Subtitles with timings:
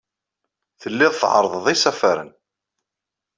[0.81, 2.29] Telliḍ tɛerrḍeḍ isafaren.